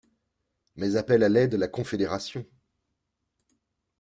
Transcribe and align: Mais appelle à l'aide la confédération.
Mais 0.77 0.95
appelle 0.95 1.21
à 1.21 1.29
l'aide 1.29 1.53
la 1.53 1.67
confédération. 1.67 2.43